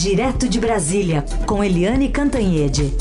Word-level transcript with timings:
Direto 0.00 0.48
de 0.48 0.60
Brasília, 0.60 1.24
com 1.44 1.64
Eliane 1.64 2.08
Cantanhede. 2.08 2.94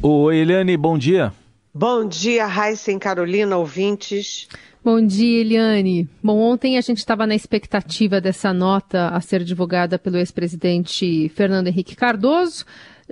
Oi, 0.00 0.36
Eliane, 0.36 0.76
bom 0.76 0.96
dia. 0.96 1.32
Bom 1.74 2.06
dia, 2.06 2.46
Raíssa 2.46 2.92
e 2.92 2.98
Carolina, 3.00 3.56
ouvintes. 3.56 4.46
Bom 4.84 5.04
dia, 5.04 5.40
Eliane. 5.40 6.08
Bom, 6.22 6.38
ontem 6.38 6.78
a 6.78 6.80
gente 6.80 6.98
estava 6.98 7.26
na 7.26 7.34
expectativa 7.34 8.20
dessa 8.20 8.52
nota 8.52 9.08
a 9.08 9.20
ser 9.20 9.42
divulgada 9.42 9.98
pelo 9.98 10.16
ex-presidente 10.16 11.28
Fernando 11.30 11.66
Henrique 11.66 11.96
Cardoso. 11.96 12.64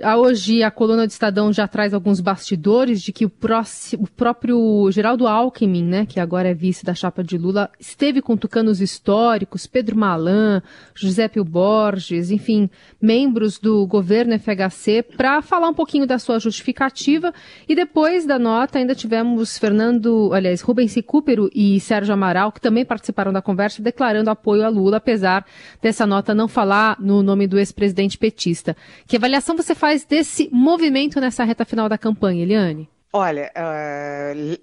Hoje 0.03 0.63
a 0.63 0.71
coluna 0.71 1.05
do 1.05 1.11
Estadão 1.11 1.53
já 1.53 1.67
traz 1.67 1.93
alguns 1.93 2.19
bastidores 2.19 3.03
de 3.03 3.11
que 3.11 3.23
o, 3.23 3.29
próximo, 3.29 4.03
o 4.03 4.07
próprio 4.07 4.89
Geraldo 4.91 5.27
Alckmin, 5.27 5.83
né, 5.83 6.05
que 6.07 6.19
agora 6.19 6.49
é 6.49 6.53
vice 6.55 6.83
da 6.83 6.95
chapa 6.95 7.23
de 7.23 7.37
Lula, 7.37 7.69
esteve 7.79 8.19
com 8.19 8.35
tucanos 8.35 8.81
históricos, 8.81 9.67
Pedro 9.67 9.95
Malan, 9.95 10.63
José 10.95 11.27
Pio 11.27 11.43
Borges, 11.43 12.31
enfim, 12.31 12.67
membros 12.99 13.59
do 13.59 13.85
governo 13.85 14.33
FHC, 14.39 15.03
para 15.03 15.39
falar 15.43 15.69
um 15.69 15.73
pouquinho 15.73 16.07
da 16.07 16.17
sua 16.17 16.39
justificativa. 16.39 17.31
E 17.69 17.75
depois 17.75 18.25
da 18.25 18.39
nota 18.39 18.79
ainda 18.79 18.95
tivemos 18.95 19.59
Fernando, 19.59 20.31
aliás, 20.33 20.61
Rubens 20.61 20.95
Recupero 20.95 21.47
e 21.53 21.79
Sérgio 21.79 22.13
Amaral, 22.13 22.51
que 22.51 22.59
também 22.59 22.83
participaram 22.83 23.31
da 23.31 23.41
conversa, 23.41 23.83
declarando 23.83 24.31
apoio 24.31 24.65
a 24.65 24.69
Lula, 24.69 24.97
apesar 24.97 25.45
dessa 25.79 26.07
nota 26.07 26.33
não 26.33 26.47
falar 26.47 26.97
no 26.99 27.21
nome 27.21 27.45
do 27.45 27.59
ex-presidente 27.59 28.17
petista. 28.17 28.75
Que 29.05 29.17
avaliação 29.17 29.55
você 29.55 29.75
faz 29.75 29.90
faz 29.91 30.05
desse 30.05 30.49
movimento 30.53 31.19
nessa 31.19 31.43
reta 31.43 31.65
final 31.65 31.89
da 31.89 31.97
campanha, 31.97 32.43
Eliane? 32.43 32.89
Olha, 33.11 33.51
uh, 33.57 34.57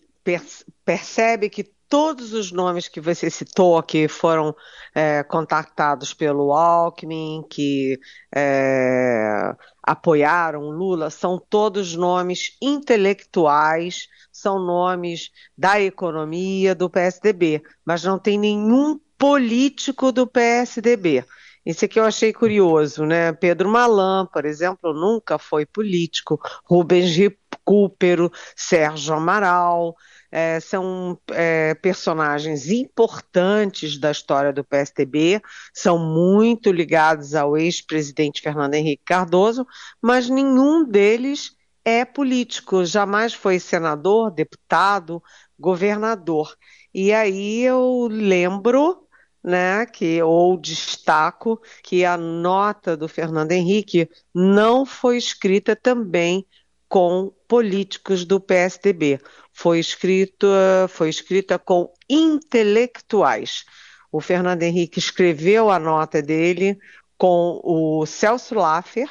percebe 0.85 1.51
que 1.51 1.65
todos 1.87 2.33
os 2.33 2.51
nomes 2.51 2.89
que 2.89 3.01
você 3.01 3.29
citou, 3.29 3.83
que 3.83 4.09
foram 4.09 4.55
é, 4.95 5.23
contactados 5.23 6.13
pelo 6.13 6.53
Alckmin, 6.53 7.43
que 7.49 7.99
é, 8.35 9.55
apoiaram 9.83 10.69
Lula, 10.69 11.09
são 11.09 11.39
todos 11.39 11.95
nomes 11.95 12.57
intelectuais, 12.61 14.07
são 14.31 14.59
nomes 14.59 15.31
da 15.57 15.81
economia 15.81 16.75
do 16.75 16.91
PSDB, 16.91 17.63
mas 17.85 18.05
não 18.05 18.19
tem 18.19 18.39
nenhum 18.39 19.01
político 19.17 20.13
do 20.13 20.27
PSDB. 20.27 21.25
Isso 21.65 21.85
aqui 21.85 21.99
eu 22.01 22.05
achei 22.05 22.33
curioso, 22.33 23.05
né? 23.05 23.33
Pedro 23.33 23.69
Malan, 23.69 24.27
por 24.27 24.45
exemplo, 24.45 24.93
nunca 24.93 25.39
foi 25.39 25.67
político. 25.67 26.41
Rubens 26.65 27.15
Recupero, 27.15 28.31
Sérgio 28.57 29.15
Amaral, 29.15 29.95
é, 30.31 30.61
são 30.61 31.19
é, 31.31 31.75
personagens 31.75 32.71
importantes 32.71 33.99
da 33.99 34.11
história 34.11 34.53
do 34.53 34.65
PSDB, 34.65 35.41
são 35.73 35.99
muito 35.99 36.71
ligados 36.71 37.35
ao 37.35 37.57
ex-presidente 37.57 38.43
Fernando 38.43 38.75
Henrique 38.75 39.03
Cardoso, 39.05 39.67
mas 40.01 40.29
nenhum 40.29 40.85
deles 40.85 41.57
é 41.85 42.05
político, 42.05 42.85
jamais 42.85 43.33
foi 43.33 43.59
senador, 43.59 44.31
deputado, 44.31 45.23
governador. 45.59 46.55
E 46.93 47.13
aí 47.13 47.63
eu 47.63 48.09
lembro 48.11 49.08
né, 49.43 49.87
que 49.87 50.23
ou 50.23 50.57
destaco 50.57 51.61
que 51.83 52.05
a 52.05 52.17
nota 52.17 52.97
do 52.97 53.09
Fernando 53.09 53.53
Henrique 53.53 54.09
não 54.35 54.85
foi 54.85 55.17
escrita 55.17 55.77
também 55.77 56.47
com 56.89 57.33
políticos 57.47 58.25
do 58.25 58.41
PSDB, 58.41 59.21
foi 59.53 59.79
escrita, 59.79 60.47
foi 60.89 61.09
escrita 61.11 61.59
com 61.59 61.93
intelectuais. 62.09 63.65
O 64.11 64.21
Fernando 64.21 64.63
Henrique 64.63 64.99
escreveu 64.99 65.71
a 65.71 65.79
nota 65.79 66.23
dele 66.23 66.79
com 67.19 67.61
o 67.63 68.07
Celso 68.07 68.55
Laffer, 68.55 69.11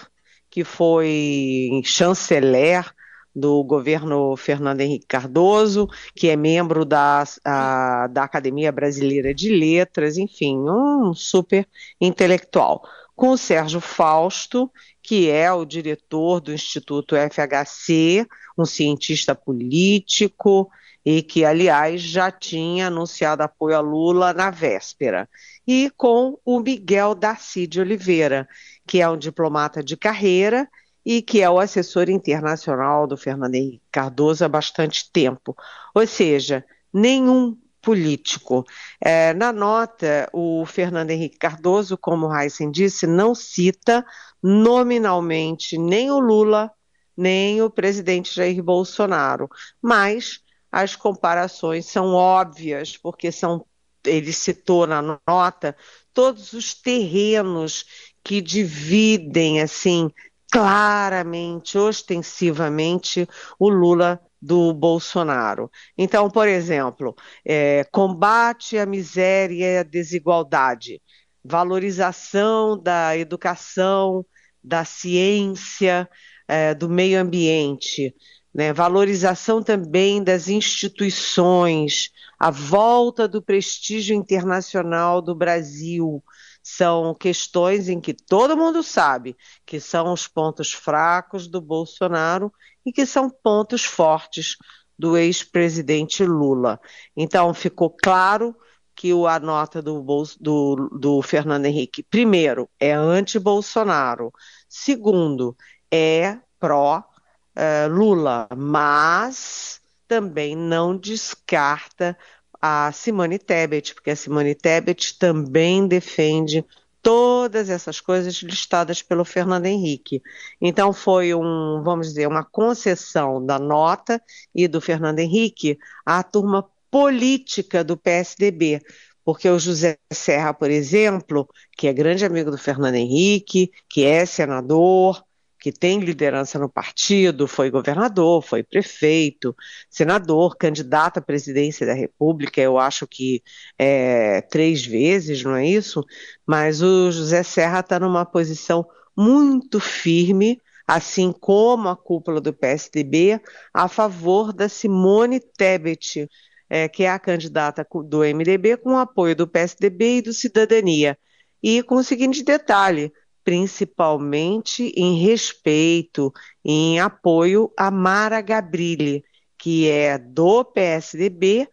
que 0.50 0.64
foi 0.64 1.82
chanceler 1.84 2.92
do 3.38 3.64
governo 3.64 4.36
Fernando 4.36 4.82
Henrique 4.82 5.06
Cardoso, 5.06 5.88
que 6.16 6.28
é 6.28 6.36
membro 6.36 6.84
da, 6.84 7.24
a, 7.46 8.08
da 8.08 8.24
Academia 8.24 8.72
Brasileira 8.72 9.32
de 9.32 9.54
Letras, 9.56 10.18
enfim, 10.18 10.58
um 10.58 11.14
super 11.14 11.68
intelectual. 12.02 12.82
Com 13.16 13.30
o 13.30 13.38
Sérgio 13.38 13.80
Fausto, 13.80 14.72
que 15.04 15.30
é 15.30 15.52
o 15.52 15.66
diretor 15.66 16.42
do 16.42 16.52
Instituto 16.52 17.16
FHC, 17.16 18.26
um 18.58 18.66
cientista 18.66 19.36
político 19.36 20.68
e 21.06 21.22
que, 21.22 21.46
aliás, 21.46 22.02
já 22.02 22.32
tinha 22.32 22.88
anunciado 22.88 23.44
apoio 23.44 23.78
a 23.78 23.82
Lula 23.82 24.34
na 24.34 24.50
véspera. 24.50 25.30
E 25.66 25.92
com 25.96 26.40
o 26.44 26.60
Miguel 26.60 27.14
Darcy 27.14 27.68
de 27.68 27.80
Oliveira, 27.80 28.50
que 28.88 29.00
é 29.00 29.08
um 29.08 29.18
diplomata 29.18 29.84
de 29.84 29.96
carreira 29.96 30.68
e 31.10 31.22
que 31.22 31.42
é 31.42 31.50
o 31.50 31.58
assessor 31.58 32.10
internacional 32.10 33.08
do 33.08 33.16
Fernando 33.16 33.56
Henrique 33.56 33.88
Cardoso 33.90 34.44
há 34.44 34.50
bastante 34.50 35.10
tempo. 35.10 35.56
Ou 35.96 36.06
seja, 36.06 36.66
nenhum 36.94 37.58
político. 37.82 38.66
É, 39.00 39.34
na 39.34 39.54
nota, 39.54 40.30
o 40.34 40.66
Fernando 40.66 41.12
Henrique 41.12 41.38
Cardoso, 41.38 41.98
como 41.98 42.30
Heisen 42.36 42.70
disse, 42.70 43.08
não 43.08 43.34
cita 43.34 44.06
nominalmente 44.44 45.78
nem 45.78 46.12
o 46.12 46.20
Lula, 46.20 46.70
nem 47.16 47.62
o 47.62 47.70
presidente 47.70 48.36
Jair 48.36 48.62
Bolsonaro, 48.62 49.50
mas 49.82 50.42
as 50.70 50.94
comparações 50.94 51.86
são 51.86 52.16
óbvias, 52.16 52.98
porque 52.98 53.32
são, 53.32 53.66
ele 54.04 54.34
citou 54.34 54.86
na 54.86 55.02
nota 55.26 55.74
todos 56.14 56.52
os 56.52 56.74
terrenos 56.74 57.86
que 58.22 58.42
dividem 58.42 59.62
assim 59.62 60.12
claramente, 60.52 61.78
ostensivamente, 61.78 63.28
o 63.60 63.70
Lula 63.70 64.20
do 64.42 64.74
Bolsonaro. 64.74 65.70
Então, 65.98 66.30
por 66.30 66.48
exemplo, 66.48 67.16
é, 67.46 67.84
combate 67.92 68.78
à 68.78 68.86
miséria 68.86 69.74
e 69.74 69.78
à 69.80 69.84
desigualdade, 69.84 71.02
valorização 71.44 72.78
da 72.82 73.18
educação, 73.18 74.26
da 74.64 74.86
ciência, 74.86 76.10
é, 76.48 76.74
do 76.74 76.90
meio 76.90 77.20
ambiente, 77.20 78.14
né, 78.54 78.74
valorização 78.74 79.62
também 79.62 80.24
das 80.24 80.48
instituições, 80.48 82.10
a 82.40 82.50
volta 82.52 83.28
do 83.28 83.42
prestígio 83.42 84.16
internacional 84.16 85.22
do 85.22 85.36
Brasil, 85.36 86.24
são 86.70 87.16
questões 87.16 87.88
em 87.88 88.02
que 88.02 88.14
todo 88.14 88.58
mundo 88.58 88.84
sabe 88.84 89.38
que 89.66 89.80
são 89.80 90.12
os 90.12 90.28
pontos 90.28 90.74
fracos 90.74 91.48
do 91.48 91.62
Bolsonaro 91.62 92.52
e 92.86 92.92
que 92.92 93.06
são 93.06 93.30
pontos 93.30 93.86
fortes 93.86 94.58
do 95.00 95.16
ex-presidente 95.16 96.26
Lula. 96.26 96.78
Então, 97.16 97.54
ficou 97.54 97.90
claro 97.90 98.54
que 98.94 99.14
a 99.14 99.40
nota 99.40 99.82
do, 99.82 100.04
do, 100.42 100.90
do 100.92 101.22
Fernando 101.22 101.68
Henrique, 101.68 102.04
primeiro, 102.04 102.70
é 102.78 102.92
anti-Bolsonaro, 102.92 104.34
segundo, 104.68 105.56
é 105.90 106.38
pró-Lula, 106.60 108.50
mas 108.58 109.80
também 110.06 110.54
não 110.54 110.98
descarta 110.98 112.18
a 112.62 112.92
Simone 112.92 113.40
Tebet, 113.40 113.94
porque 113.94 114.12
a 114.12 114.16
Simone 114.16 114.56
Tebet 114.56 115.18
também 115.18 115.88
defende 115.88 116.66
todas 117.02 117.70
essas 117.70 118.02
coisas 118.02 118.36
listadas 118.36 119.02
pelo 119.02 119.24
Fernando 119.24 119.66
Henrique. 119.66 120.22
Então 120.60 120.92
foi 120.92 121.34
um, 121.34 121.82
vamos 121.84 122.08
dizer, 122.08 122.28
uma 122.28 122.44
concessão 122.44 123.46
da 123.46 123.58
nota 123.58 124.22
e 124.54 124.68
do 124.68 124.82
Fernando 124.82 125.20
Henrique 125.20 125.78
à 126.06 126.22
turma 126.22 126.70
política 126.92 127.84
do 127.84 127.96
PSDB, 127.96 128.82
porque 129.24 129.50
o 129.50 129.60
José 129.60 129.98
Serra, 130.12 130.54
por 130.54 130.72
exemplo, 130.72 131.48
que 131.78 131.88
é 131.88 131.94
grande 131.94 132.26
amigo 132.26 132.50
do 132.50 132.58
Fernando 132.58 132.96
Henrique, 132.96 133.72
que 133.90 134.06
é 134.06 134.26
senador, 134.26 135.22
que 135.60 135.72
tem 135.72 136.00
liderança 136.00 136.60
no 136.60 136.70
partido, 136.70 137.48
foi 137.48 137.70
governador, 137.72 138.44
foi 138.44 138.64
prefeito, 138.64 139.56
senador, 139.90 140.56
candidato 140.58 141.18
à 141.18 141.22
presidência 141.22 141.86
da 141.86 141.94
República, 141.94 142.62
eu 142.62 142.78
acho 142.78 143.08
que 143.08 143.42
é, 143.78 144.42
três 144.42 144.86
vezes, 144.86 145.44
não 145.44 145.56
é 145.56 145.66
isso? 145.66 146.04
Mas 146.46 146.82
o 146.82 147.12
José 147.12 147.44
Serra 147.44 147.80
está 147.80 148.00
numa 148.00 148.26
posição 148.26 148.86
muito 149.16 149.80
firme, 149.80 150.62
assim 150.88 151.32
como 151.32 151.90
a 151.90 151.98
cúpula 151.98 152.40
do 152.40 152.54
PSDB, 152.54 153.42
a 153.74 153.88
favor 153.88 154.54
da 154.54 154.70
Simone 154.70 155.40
Tebet, 155.40 156.30
é, 156.70 156.88
que 156.88 157.04
é 157.04 157.10
a 157.10 157.20
candidata 157.20 157.86
do 158.06 158.24
MDB, 158.24 158.78
com 158.78 158.94
o 158.94 158.98
apoio 158.98 159.36
do 159.36 159.48
PSDB 159.48 160.18
e 160.18 160.22
do 160.22 160.34
Cidadania. 160.34 161.18
E 161.64 161.82
com 161.82 161.96
o 161.96 162.04
seguinte 162.04 162.44
detalhe: 162.44 163.12
principalmente 163.48 164.92
em 164.94 165.22
respeito, 165.22 166.34
em 166.66 167.00
apoio 167.00 167.72
a 167.78 167.90
Mara 167.90 168.42
Gabrilli, 168.42 169.24
que 169.58 169.90
é 169.90 170.18
do 170.18 170.66
PSDB, 170.66 171.66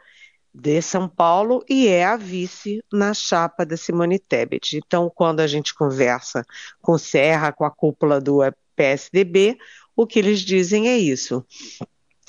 de 0.54 0.80
São 0.80 1.08
Paulo 1.08 1.64
e 1.68 1.88
é 1.88 2.04
a 2.04 2.16
vice 2.16 2.80
na 2.92 3.12
chapa 3.12 3.66
da 3.66 3.76
Simone 3.76 4.20
Tebet. 4.20 4.76
Então, 4.76 5.10
quando 5.12 5.40
a 5.40 5.48
gente 5.48 5.74
conversa 5.74 6.46
com 6.80 6.96
Serra, 6.96 7.50
com 7.50 7.64
a 7.64 7.72
cúpula 7.72 8.20
do 8.20 8.38
PSDB, 8.76 9.58
o 9.96 10.06
que 10.06 10.20
eles 10.20 10.42
dizem 10.42 10.88
é 10.88 10.96
isso. 10.96 11.44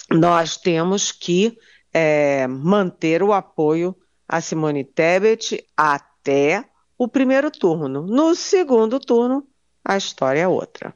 Nós 0.09 0.57
temos 0.57 1.11
que 1.11 1.55
é, 1.93 2.47
manter 2.47 3.21
o 3.21 3.31
apoio 3.31 3.95
a 4.27 4.41
Simone 4.41 4.83
Tebet 4.83 5.63
até 5.77 6.65
o 6.97 7.07
primeiro 7.07 7.51
turno. 7.51 8.05
No 8.05 8.35
segundo 8.35 8.99
turno, 8.99 9.45
a 9.83 9.97
história 9.97 10.39
é 10.39 10.47
outra. 10.47 10.93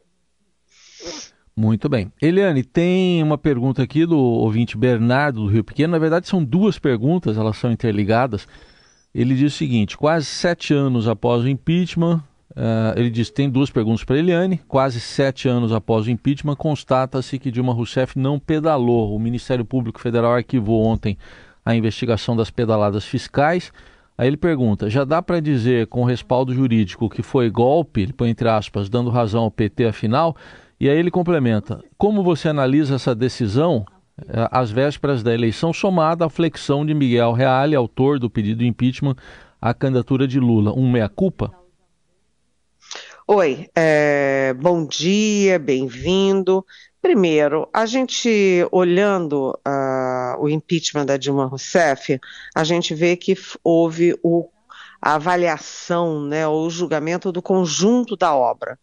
Muito 1.55 1.89
bem. 1.89 2.11
Eliane, 2.21 2.63
tem 2.63 3.21
uma 3.21 3.37
pergunta 3.37 3.83
aqui 3.83 4.05
do 4.05 4.17
ouvinte 4.17 4.77
Bernardo 4.77 5.41
do 5.41 5.47
Rio 5.47 5.63
Pequeno. 5.63 5.91
Na 5.91 5.99
verdade, 5.99 6.27
são 6.27 6.41
duas 6.43 6.79
perguntas, 6.79 7.37
elas 7.37 7.57
são 7.57 7.69
interligadas. 7.69 8.47
Ele 9.13 9.35
diz 9.35 9.53
o 9.53 9.57
seguinte: 9.57 9.97
quase 9.97 10.25
sete 10.25 10.73
anos 10.73 11.05
após 11.05 11.43
o 11.43 11.49
impeachment, 11.49 12.23
uh, 12.51 12.97
ele 12.97 13.09
diz 13.09 13.29
tem 13.29 13.49
duas 13.49 13.69
perguntas 13.69 14.05
para 14.05 14.17
Eliane. 14.17 14.61
Quase 14.69 15.01
sete 15.01 15.49
anos 15.49 15.73
após 15.73 16.07
o 16.07 16.11
impeachment, 16.11 16.55
constata-se 16.55 17.37
que 17.37 17.51
Dilma 17.51 17.73
Rousseff 17.73 18.17
não 18.17 18.39
pedalou. 18.39 19.13
O 19.13 19.19
Ministério 19.19 19.65
Público 19.65 19.99
Federal 19.99 20.31
arquivou 20.33 20.85
ontem 20.85 21.17
a 21.65 21.75
investigação 21.75 22.37
das 22.37 22.49
pedaladas 22.49 23.03
fiscais. 23.03 23.73
Aí 24.19 24.27
ele 24.27 24.35
pergunta: 24.35 24.89
já 24.89 25.05
dá 25.05 25.21
para 25.21 25.39
dizer 25.39 25.87
com 25.87 26.03
respaldo 26.03 26.53
jurídico 26.53 27.09
que 27.09 27.23
foi 27.23 27.49
golpe, 27.49 28.01
ele 28.01 28.11
põe 28.11 28.29
entre 28.29 28.49
aspas, 28.49 28.89
dando 28.89 29.09
razão 29.09 29.43
ao 29.43 29.51
PT 29.51 29.85
afinal? 29.85 30.35
E 30.77 30.89
aí 30.89 30.97
ele 30.97 31.09
complementa: 31.09 31.81
como 31.97 32.21
você 32.21 32.49
analisa 32.49 32.95
essa 32.95 33.15
decisão 33.15 33.85
eh, 34.27 34.49
às 34.51 34.69
vésperas 34.71 35.23
da 35.23 35.33
eleição, 35.33 35.71
somada 35.71 36.25
à 36.25 36.29
flexão 36.29 36.85
de 36.85 36.93
Miguel 36.93 37.31
Reale, 37.31 37.77
autor 37.77 38.19
do 38.19 38.29
pedido 38.29 38.59
de 38.59 38.67
impeachment 38.67 39.15
à 39.61 39.73
candidatura 39.73 40.27
de 40.27 40.37
Lula? 40.37 40.73
Um 40.73 40.91
meia-culpa? 40.91 41.53
Oi, 43.25 43.69
é, 43.73 44.53
bom 44.59 44.85
dia, 44.85 45.57
bem-vindo. 45.57 46.65
Primeiro, 47.01 47.69
a 47.73 47.85
gente 47.85 48.67
olhando 48.69 49.57
uh, 49.65 49.98
o 50.39 50.49
impeachment 50.49 51.05
da 51.05 51.17
Dilma 51.17 51.45
Rousseff, 51.45 52.19
a 52.55 52.63
gente 52.63 52.93
vê 52.93 53.15
que 53.15 53.35
houve 53.63 54.17
o, 54.23 54.49
a 55.01 55.15
avaliação, 55.15 56.21
né, 56.21 56.47
o 56.47 56.69
julgamento 56.69 57.31
do 57.31 57.41
conjunto 57.41 58.15
da 58.15 58.33
obra 58.33 58.77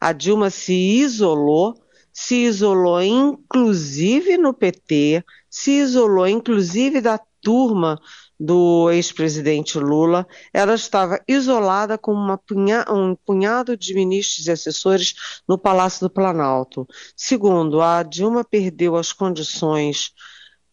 a 0.00 0.12
Dilma 0.12 0.50
se 0.50 0.72
isolou, 0.72 1.74
se 2.12 2.44
isolou 2.44 3.02
inclusive 3.02 4.36
no 4.38 4.54
PT, 4.54 5.24
se 5.50 5.72
isolou 5.72 6.28
inclusive 6.28 7.00
da 7.00 7.18
turma 7.40 8.00
do 8.38 8.90
ex-presidente 8.92 9.78
Lula, 9.78 10.26
ela 10.52 10.74
estava 10.74 11.20
isolada 11.26 11.98
com 11.98 12.14
punha, 12.46 12.84
um 12.88 13.16
punhado 13.16 13.76
de 13.76 13.94
ministros 13.94 14.46
e 14.46 14.52
assessores 14.52 15.42
no 15.48 15.58
Palácio 15.58 16.06
do 16.06 16.10
Planalto. 16.10 16.86
Segundo, 17.16 17.80
a 17.80 18.02
Dilma 18.04 18.44
perdeu 18.44 18.94
as 18.94 19.12
condições 19.12 20.12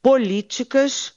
políticas 0.06 1.13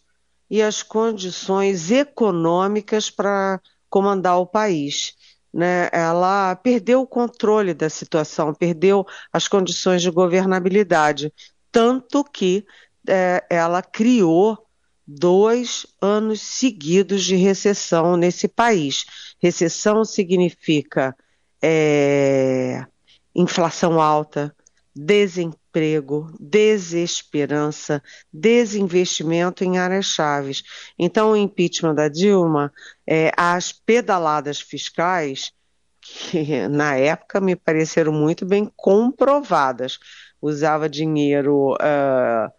e 0.49 0.63
as 0.63 0.83
condições 0.83 1.91
econômicas 1.91 3.11
para 3.11 3.61
comandar 3.91 4.39
o 4.41 4.47
país 4.47 5.15
né, 5.53 5.89
ela 5.93 6.55
perdeu 6.57 7.03
o 7.03 7.07
controle 7.07 7.75
da 7.75 7.91
situação, 7.91 8.55
perdeu 8.55 9.07
as 9.33 9.49
condições 9.49 10.03
de 10.03 10.11
governabilidade, 10.11 11.33
tanto 11.73 12.23
que 12.25 12.67
é, 13.07 13.45
ela 13.51 13.83
criou 13.83 14.59
dois 15.07 15.87
anos 16.01 16.41
seguidos 16.41 17.25
de 17.25 17.35
recessão 17.37 18.17
nesse 18.17 18.47
país. 18.47 19.05
Recessão 19.41 20.05
significa 20.05 21.17
é, 21.63 22.87
inflação 23.35 24.01
alta, 24.01 24.55
desemprego, 24.95 25.68
desesperança, 26.39 28.03
desinvestimento 28.33 29.65
em 29.65 29.79
áreas 29.79 30.07
chaves. 30.07 30.63
Então, 30.99 31.33
o 31.33 31.37
impeachment 31.37 31.95
da 31.95 32.09
Dilma, 32.09 32.73
é, 33.07 33.33
as 33.37 33.73
pedaladas 33.73 34.61
fiscais, 34.61 35.53
que 36.01 36.67
na 36.69 36.97
época 36.97 37.41
me 37.41 37.55
pareceram 37.55 38.13
muito 38.13 38.47
bem 38.47 38.71
comprovadas, 38.77 39.99
usava 40.41 40.89
dinheiro. 40.89 41.75
Uh, 41.75 42.53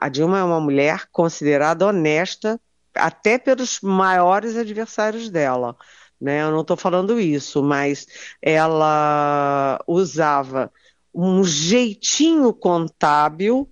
a 0.00 0.08
Dilma 0.08 0.38
é 0.38 0.44
uma 0.44 0.60
mulher 0.60 1.06
considerada 1.12 1.86
honesta 1.86 2.60
até 2.94 3.38
pelos 3.38 3.80
maiores 3.80 4.56
adversários 4.56 5.30
dela. 5.30 5.76
Né? 6.20 6.42
Eu 6.42 6.50
não 6.50 6.60
estou 6.60 6.76
falando 6.76 7.18
isso, 7.18 7.62
mas 7.62 8.06
ela 8.42 9.82
usava 9.86 10.70
um 11.14 11.42
jeitinho 11.44 12.52
contábil 12.52 13.68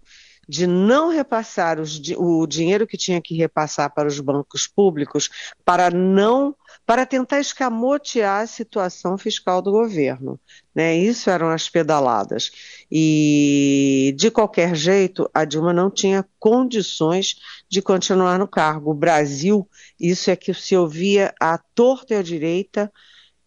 de 0.48 0.66
não 0.66 1.10
repassar 1.10 1.78
os, 1.78 2.00
o 2.16 2.46
dinheiro 2.46 2.86
que 2.86 2.96
tinha 2.96 3.20
que 3.20 3.36
repassar 3.36 3.92
para 3.92 4.08
os 4.08 4.18
bancos 4.18 4.66
públicos 4.66 5.28
para 5.64 5.90
não 5.90 6.56
para 6.86 7.04
tentar 7.04 7.38
escamotear 7.38 8.40
a 8.40 8.46
situação 8.46 9.18
fiscal 9.18 9.60
do 9.60 9.70
governo. 9.70 10.40
Né? 10.74 10.96
Isso 10.96 11.28
eram 11.28 11.50
as 11.50 11.68
pedaladas. 11.68 12.50
E, 12.90 14.14
de 14.16 14.30
qualquer 14.30 14.74
jeito, 14.74 15.28
a 15.34 15.44
Dilma 15.44 15.74
não 15.74 15.90
tinha 15.90 16.26
condições 16.38 17.36
de 17.68 17.82
continuar 17.82 18.38
no 18.38 18.48
cargo. 18.48 18.92
O 18.92 18.94
Brasil, 18.94 19.68
isso 20.00 20.30
é 20.30 20.36
que 20.36 20.54
se 20.54 20.74
ouvia 20.74 21.34
à 21.38 21.58
torta 21.58 22.14
e 22.14 22.16
à 22.16 22.22
direita, 22.22 22.90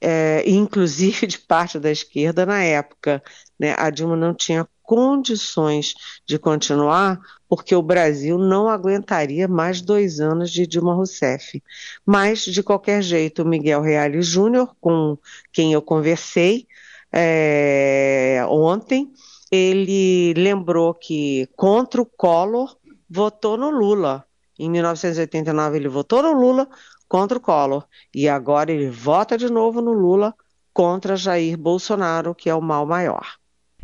é, 0.01 0.43
inclusive 0.49 1.27
de 1.27 1.39
parte 1.39 1.79
da 1.79 1.91
esquerda 1.91 2.45
na 2.45 2.63
época. 2.63 3.23
Né? 3.59 3.75
A 3.77 3.89
Dilma 3.89 4.15
não 4.15 4.33
tinha 4.33 4.67
condições 4.81 5.93
de 6.25 6.37
continuar, 6.37 7.19
porque 7.47 7.73
o 7.73 7.81
Brasil 7.81 8.37
não 8.37 8.67
aguentaria 8.67 9.47
mais 9.47 9.81
dois 9.81 10.19
anos 10.19 10.51
de 10.51 10.67
Dilma 10.67 10.93
Rousseff. 10.93 11.63
Mas, 12.05 12.43
de 12.43 12.61
qualquer 12.61 13.01
jeito, 13.01 13.43
o 13.43 13.45
Miguel 13.47 13.81
Reale 13.81 14.21
Júnior, 14.21 14.75
com 14.81 15.17
quem 15.53 15.71
eu 15.71 15.81
conversei 15.81 16.67
é, 17.13 18.43
ontem, 18.49 19.13
ele 19.51 20.33
lembrou 20.35 20.93
que 20.93 21.47
contra 21.55 22.01
o 22.01 22.05
Collor 22.05 22.75
votou 23.09 23.57
no 23.57 23.69
Lula. 23.69 24.25
Em 24.57 24.69
1989 24.69 25.77
ele 25.77 25.87
votou 25.89 26.21
no 26.21 26.33
Lula, 26.33 26.67
contra 27.11 27.37
o 27.37 27.41
Collor. 27.41 27.83
E 28.15 28.29
agora 28.29 28.71
ele 28.71 28.89
vota 28.89 29.37
de 29.37 29.51
novo 29.51 29.81
no 29.81 29.91
Lula 29.91 30.33
contra 30.73 31.17
Jair 31.17 31.57
Bolsonaro, 31.57 32.33
que 32.33 32.49
é 32.49 32.55
o 32.55 32.61
mal 32.61 32.85
maior. 32.85 33.35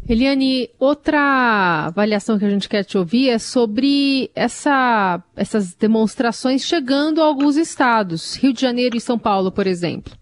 Eliane, 0.07 0.69
outra 0.79 1.87
avaliação 1.87 2.39
que 2.39 2.45
a 2.45 2.49
gente 2.49 2.69
quer 2.69 2.85
te 2.85 2.97
ouvir 2.97 3.27
é 3.27 3.37
sobre 3.37 4.31
essa, 4.33 5.21
essas 5.35 5.73
demonstrações 5.73 6.63
chegando 6.63 7.21
a 7.21 7.25
alguns 7.25 7.57
estados, 7.57 8.35
Rio 8.35 8.53
de 8.53 8.61
Janeiro 8.61 8.95
e 8.95 9.01
São 9.01 9.19
Paulo, 9.19 9.51
por 9.51 9.67
exemplo. 9.67 10.13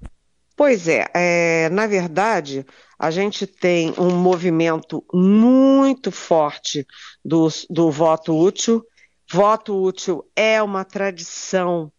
Pois 0.56 0.88
é, 0.88 1.06
é 1.14 1.70
na 1.70 1.86
verdade, 1.86 2.66
a 2.98 3.12
gente 3.12 3.46
tem 3.46 3.94
um 4.00 4.16
movimento 4.16 5.04
muito 5.14 6.12
forte 6.12 6.88
do, 7.24 7.50
do 7.70 7.92
voto 7.92 8.36
útil. 8.36 8.84
Voto 9.32 9.80
útil 9.80 10.26
é 10.36 10.64
uma 10.64 10.84
tradição 10.84 11.92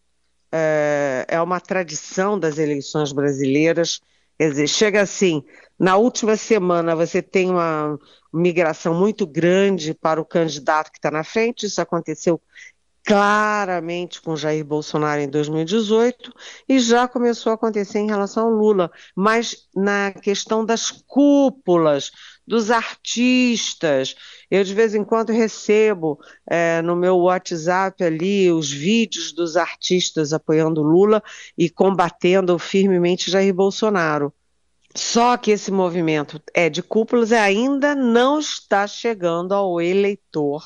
é, 0.56 1.26
é 1.28 1.40
uma 1.40 1.60
tradição 1.60 2.38
das 2.38 2.58
eleições 2.58 3.12
brasileiras. 3.12 4.00
Quer 4.38 4.50
dizer, 4.50 4.68
chega 4.68 5.02
assim, 5.02 5.42
na 5.78 5.96
última 5.96 6.36
semana 6.36 6.96
você 6.96 7.20
tem 7.20 7.50
uma 7.50 7.98
migração 8.32 8.94
muito 8.94 9.26
grande 9.26 9.94
para 9.94 10.20
o 10.20 10.24
candidato 10.24 10.90
que 10.90 10.98
está 10.98 11.10
na 11.10 11.24
frente, 11.24 11.66
isso 11.66 11.80
aconteceu 11.80 12.40
claramente 13.06 14.20
com 14.20 14.34
Jair 14.34 14.64
Bolsonaro 14.64 15.20
em 15.20 15.28
2018 15.28 16.32
e 16.68 16.80
já 16.80 17.06
começou 17.06 17.52
a 17.52 17.54
acontecer 17.54 18.00
em 18.00 18.08
relação 18.08 18.48
ao 18.48 18.50
Lula, 18.50 18.90
mas 19.14 19.68
na 19.74 20.10
questão 20.10 20.64
das 20.64 20.90
cúpulas, 20.90 22.10
dos 22.46 22.70
artistas. 22.70 24.14
Eu 24.50 24.62
de 24.62 24.74
vez 24.74 24.94
em 24.94 25.04
quando 25.04 25.32
recebo 25.32 26.18
é, 26.48 26.80
no 26.82 26.94
meu 26.94 27.16
WhatsApp 27.18 28.02
ali 28.04 28.50
os 28.50 28.70
vídeos 28.70 29.32
dos 29.32 29.56
artistas 29.56 30.32
apoiando 30.32 30.82
Lula 30.82 31.22
e 31.58 31.68
combatendo 31.68 32.58
firmemente 32.58 33.30
Jair 33.30 33.52
Bolsonaro. 33.52 34.32
Só 34.94 35.36
que 35.36 35.50
esse 35.50 35.70
movimento 35.70 36.40
é 36.54 36.70
de 36.70 36.82
cúpulas 36.82 37.30
e 37.30 37.34
ainda 37.34 37.94
não 37.94 38.38
está 38.38 38.86
chegando 38.86 39.52
ao 39.52 39.78
eleitor 39.80 40.62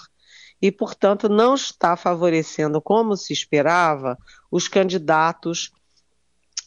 e, 0.63 0.71
portanto, 0.71 1.29
não 1.29 1.55
está 1.55 1.97
favorecendo, 1.97 2.81
como 2.81 3.17
se 3.17 3.33
esperava, 3.33 4.17
os 4.51 4.69
candidatos 4.69 5.73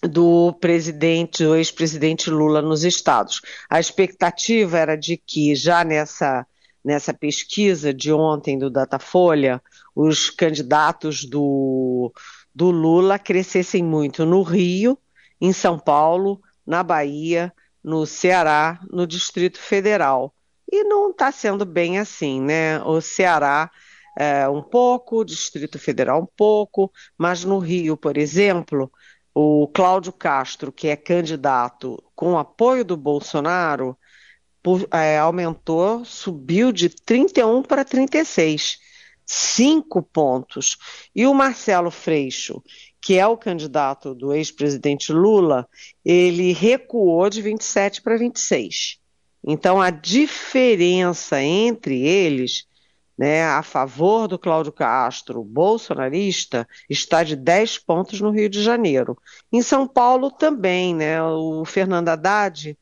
do 0.07 0.53
presidente, 0.53 1.43
do 1.43 1.55
ex-presidente 1.55 2.29
Lula 2.29 2.61
nos 2.61 2.83
estados. 2.83 3.41
A 3.69 3.79
expectativa 3.79 4.77
era 4.77 4.95
de 4.95 5.17
que 5.17 5.55
já 5.55 5.83
nessa, 5.83 6.45
nessa 6.83 7.13
pesquisa 7.13 7.93
de 7.93 8.11
ontem 8.11 8.57
do 8.57 8.69
Datafolha, 8.69 9.61
os 9.95 10.29
candidatos 10.29 11.23
do, 11.23 12.11
do 12.53 12.71
Lula 12.71 13.17
crescessem 13.17 13.83
muito 13.83 14.25
no 14.25 14.41
Rio, 14.41 14.97
em 15.39 15.53
São 15.53 15.79
Paulo, 15.79 16.41
na 16.65 16.83
Bahia, 16.83 17.53
no 17.83 18.05
Ceará, 18.05 18.79
no 18.89 19.05
Distrito 19.05 19.59
Federal. 19.59 20.33
E 20.71 20.83
não 20.83 21.11
está 21.11 21.31
sendo 21.31 21.65
bem 21.65 21.99
assim, 21.99 22.41
né? 22.41 22.81
O 22.83 22.99
Ceará 23.01 23.69
é, 24.17 24.47
um 24.47 24.61
pouco, 24.61 25.19
o 25.19 25.25
Distrito 25.25 25.79
Federal 25.79 26.21
um 26.21 26.27
pouco, 26.37 26.91
mas 27.17 27.43
no 27.43 27.59
Rio, 27.59 27.97
por 27.97 28.17
exemplo, 28.17 28.91
o 29.33 29.67
Cláudio 29.67 30.13
Castro, 30.13 30.71
que 30.71 30.87
é 30.87 30.95
candidato 30.95 32.01
com 32.15 32.37
apoio 32.37 32.85
do 32.85 32.95
Bolsonaro, 32.95 33.97
por, 34.61 34.87
é, 34.91 35.17
aumentou, 35.17 36.05
subiu 36.05 36.71
de 36.71 36.89
31 36.89 37.63
para 37.63 37.83
36, 37.83 38.77
cinco 39.25 40.01
pontos. 40.01 40.77
E 41.13 41.25
o 41.25 41.33
Marcelo 41.33 41.91
Freixo, 41.91 42.63
que 43.01 43.17
é 43.17 43.27
o 43.27 43.37
candidato 43.37 44.15
do 44.15 44.33
ex-presidente 44.33 45.11
Lula, 45.11 45.67
ele 46.05 46.53
recuou 46.53 47.29
de 47.29 47.41
27 47.41 48.01
para 48.01 48.17
26. 48.17 48.99
Então 49.45 49.81
a 49.81 49.89
diferença 49.89 51.41
entre 51.41 52.01
eles 52.01 52.65
né, 53.23 53.45
a 53.45 53.63
favor 53.63 54.27
do 54.27 54.37
Cláudio 54.37 54.73
Castro, 54.73 55.45
bolsonarista, 55.45 56.67
está 56.89 57.23
de 57.23 57.37
10 57.37 57.77
pontos 57.77 58.19
no 58.19 58.31
Rio 58.31 58.49
de 58.49 58.61
Janeiro. 58.61 59.17
Em 59.49 59.61
São 59.61 59.87
Paulo 59.87 60.29
também, 60.29 60.93
né, 60.93 61.23
o 61.23 61.63
Fernando 61.63 62.09
Haddad 62.09 62.77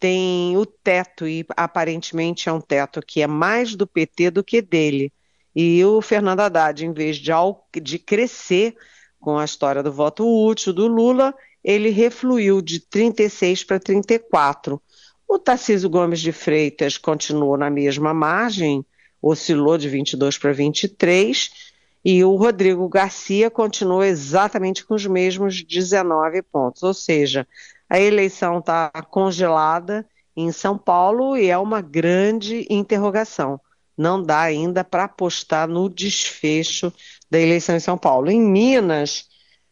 tem 0.00 0.56
o 0.56 0.66
teto, 0.66 1.28
e 1.28 1.46
aparentemente 1.56 2.48
é 2.48 2.52
um 2.52 2.60
teto 2.60 3.00
que 3.06 3.22
é 3.22 3.28
mais 3.28 3.76
do 3.76 3.86
PT 3.86 4.32
do 4.32 4.42
que 4.42 4.60
dele. 4.60 5.12
E 5.54 5.84
o 5.84 6.02
Fernando 6.02 6.40
Haddad, 6.40 6.84
em 6.84 6.92
vez 6.92 7.16
de, 7.16 7.30
de 7.80 7.98
crescer 8.00 8.74
com 9.20 9.38
a 9.38 9.44
história 9.44 9.80
do 9.80 9.92
voto 9.92 10.26
útil 10.26 10.72
do 10.72 10.88
Lula, 10.88 11.32
ele 11.62 11.90
refluiu 11.90 12.60
de 12.60 12.80
36 12.80 13.62
para 13.62 13.78
34. 13.78 14.82
O 15.28 15.38
Tarcísio 15.38 15.88
Gomes 15.88 16.20
de 16.20 16.32
Freitas 16.32 16.98
continuou 16.98 17.56
na 17.56 17.70
mesma 17.70 18.12
margem, 18.12 18.84
oscilou 19.30 19.78
de 19.78 19.88
22 19.88 20.36
para 20.36 20.52
23, 20.52 21.50
e 22.04 22.22
o 22.22 22.36
Rodrigo 22.36 22.86
Garcia 22.88 23.50
continua 23.50 24.06
exatamente 24.06 24.84
com 24.84 24.94
os 24.94 25.06
mesmos 25.06 25.62
19 25.62 26.42
pontos. 26.42 26.82
Ou 26.82 26.92
seja, 26.92 27.46
a 27.88 27.98
eleição 27.98 28.58
está 28.58 28.90
congelada 29.10 30.06
em 30.36 30.52
São 30.52 30.76
Paulo 30.76 31.36
e 31.36 31.48
é 31.48 31.56
uma 31.56 31.80
grande 31.80 32.66
interrogação. 32.68 33.58
Não 33.96 34.22
dá 34.22 34.40
ainda 34.40 34.84
para 34.84 35.04
apostar 35.04 35.66
no 35.66 35.88
desfecho 35.88 36.92
da 37.30 37.38
eleição 37.38 37.74
em 37.74 37.80
São 37.80 37.96
Paulo. 37.96 38.30
Em 38.30 38.40
Minas, 38.40 39.28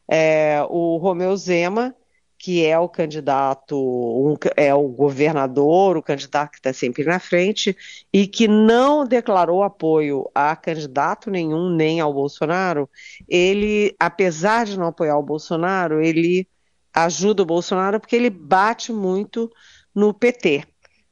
é, 0.09 0.65
o 0.71 0.97
Romeu 0.97 1.37
Zema 1.37 1.95
que 2.43 2.67
é 2.67 2.77
o 2.77 2.89
candidato, 2.89 3.77
um, 3.79 4.35
é 4.57 4.75
o 4.75 4.89
governador, 4.89 5.97
o 5.97 6.03
candidato 6.03 6.51
que 6.51 6.57
está 6.57 6.73
sempre 6.73 7.05
na 7.05 7.21
frente, 7.21 7.77
e 8.13 8.27
que 8.27 8.49
não 8.49 9.07
declarou 9.07 9.63
apoio 9.63 10.29
a 10.35 10.57
candidato 10.57 11.31
nenhum, 11.31 11.71
nem 11.71 12.01
ao 12.01 12.13
Bolsonaro, 12.13 12.91
ele, 13.29 13.95
apesar 13.97 14.67
de 14.67 14.77
não 14.77 14.89
apoiar 14.89 15.17
o 15.17 15.23
Bolsonaro, 15.23 16.03
ele 16.03 16.49
ajuda 16.93 17.45
o 17.45 17.47
Bolsonaro 17.47 18.01
porque 18.01 18.17
ele 18.17 18.29
bate 18.29 18.93
muito 18.93 19.49
no 19.95 20.13
PT. 20.13 20.65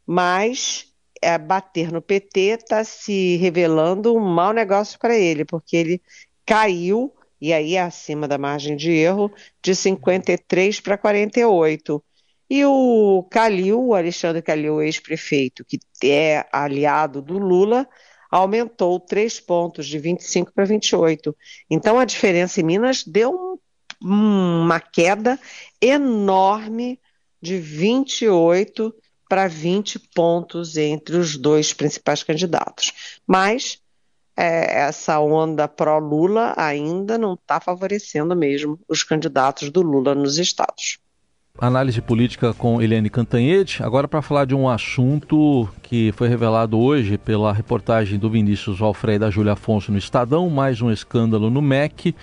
Mas 0.04 0.92
é, 1.22 1.38
bater 1.38 1.92
no 1.92 2.02
PT 2.02 2.40
está 2.40 2.82
se 2.82 3.36
revelando 3.36 4.16
um 4.16 4.18
mau 4.18 4.52
negócio 4.52 4.98
para 4.98 5.16
ele, 5.16 5.44
porque 5.44 5.76
ele 5.76 6.02
caiu 6.44 7.14
e 7.40 7.52
aí 7.52 7.78
acima 7.78 8.28
da 8.28 8.36
margem 8.36 8.76
de 8.76 8.90
erro, 8.90 9.32
de 9.62 9.74
53 9.74 10.80
para 10.80 10.98
48. 10.98 12.02
E 12.48 12.64
o 12.64 13.26
Calil, 13.30 13.80
o 13.80 13.94
Alexandre 13.94 14.42
Calil, 14.42 14.82
ex-prefeito, 14.82 15.64
que 15.64 15.78
é 16.10 16.46
aliado 16.52 17.22
do 17.22 17.38
Lula, 17.38 17.88
aumentou 18.30 18.98
três 18.98 19.40
pontos, 19.40 19.86
de 19.86 19.98
25 19.98 20.52
para 20.52 20.64
28. 20.64 21.36
Então 21.70 21.98
a 21.98 22.04
diferença 22.04 22.60
em 22.60 22.64
Minas 22.64 23.04
deu 23.04 23.32
um, 24.02 24.62
uma 24.62 24.80
queda 24.80 25.38
enorme 25.80 27.00
de 27.40 27.56
28 27.58 28.94
para 29.28 29.46
20 29.46 29.98
pontos 30.12 30.76
entre 30.76 31.16
os 31.16 31.36
dois 31.36 31.72
principais 31.72 32.22
candidatos. 32.22 33.20
Mas 33.26 33.79
é, 34.40 34.84
essa 34.88 35.20
onda 35.20 35.68
pró-Lula 35.68 36.54
ainda 36.56 37.18
não 37.18 37.34
está 37.34 37.60
favorecendo 37.60 38.34
mesmo 38.34 38.80
os 38.88 39.02
candidatos 39.02 39.68
do 39.68 39.82
Lula 39.82 40.14
nos 40.14 40.38
estados. 40.38 40.98
Análise 41.58 42.00
política 42.00 42.54
com 42.54 42.80
Eliane 42.80 43.10
Cantanhete. 43.10 43.82
Agora 43.82 44.08
para 44.08 44.22
falar 44.22 44.46
de 44.46 44.54
um 44.54 44.66
assunto 44.66 45.68
que 45.82 46.10
foi 46.12 46.26
revelado 46.26 46.78
hoje 46.78 47.18
pela 47.18 47.52
reportagem 47.52 48.18
do 48.18 48.30
Vinícius 48.30 48.78
Valfrey 48.78 49.18
da 49.18 49.30
Júlia 49.30 49.52
Afonso 49.52 49.92
no 49.92 49.98
Estadão, 49.98 50.48
mais 50.48 50.80
um 50.80 50.90
escândalo 50.90 51.50
no 51.50 51.60
MEC, 51.60 52.14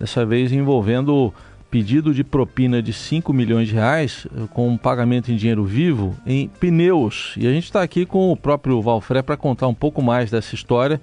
dessa 0.00 0.24
vez 0.24 0.50
envolvendo 0.50 1.34
pedido 1.70 2.14
de 2.14 2.24
propina 2.24 2.80
de 2.80 2.94
5 2.94 3.30
milhões 3.30 3.68
de 3.68 3.74
reais 3.74 4.26
eh, 4.34 4.46
com 4.54 4.70
um 4.70 4.78
pagamento 4.78 5.30
em 5.30 5.36
dinheiro 5.36 5.64
vivo 5.64 6.16
em 6.24 6.48
pneus. 6.48 7.34
E 7.36 7.46
a 7.46 7.52
gente 7.52 7.64
está 7.64 7.82
aqui 7.82 8.06
com 8.06 8.32
o 8.32 8.36
próprio 8.38 8.80
Valfré 8.80 9.20
para 9.20 9.36
contar 9.36 9.68
um 9.68 9.74
pouco 9.74 10.00
mais 10.00 10.30
dessa 10.30 10.54
história 10.54 10.98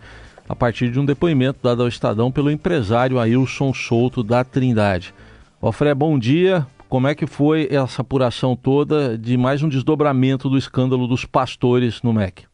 a 0.48 0.56
partir 0.56 0.90
de 0.90 1.00
um 1.00 1.06
depoimento 1.06 1.60
dado 1.62 1.82
ao 1.82 1.88
Estadão 1.88 2.32
pelo 2.32 2.52
empresário 2.52 3.20
Ailson 3.20 3.74
Souto 3.74 4.24
da 4.24 4.44
Trindade. 4.44 5.14
Ofré, 5.62 5.94
bom 5.94 6.18
dia. 6.18 6.66
Como 6.88 7.08
é 7.08 7.16
que 7.16 7.26
foi 7.26 7.68
essa 7.72 8.02
apuração 8.02 8.56
toda 8.56 9.18
de 9.18 9.38
mais 9.38 9.64
um 9.64 9.70
desdobramento 9.70 10.48
do 10.50 10.58
escândalo 10.58 11.08
dos 11.08 11.26
pastores 11.26 12.02
no 12.04 12.14
MEC? 12.14 12.46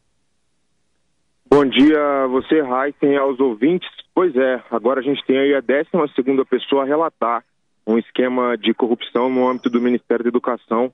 Bom 1.48 1.66
dia 1.66 2.24
a 2.24 2.26
você, 2.26 2.60
Heisen, 2.60 3.16
aos 3.18 3.38
ouvintes. 3.38 3.88
Pois 4.14 4.34
é, 4.34 4.62
agora 4.70 5.00
a 5.00 5.02
gente 5.02 5.24
tem 5.26 5.38
aí 5.38 5.54
a 5.54 5.60
12 5.60 6.44
pessoa 6.48 6.82
a 6.82 6.86
relatar 6.86 7.44
um 7.86 7.98
esquema 7.98 8.56
de 8.56 8.72
corrupção 8.72 9.28
no 9.28 9.48
âmbito 9.48 9.68
do 9.68 9.80
Ministério 9.80 10.24
da 10.24 10.28
Educação 10.28 10.92